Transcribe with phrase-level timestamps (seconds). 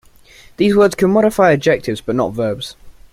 [0.57, 2.75] These words can modify adjectives but not verbs.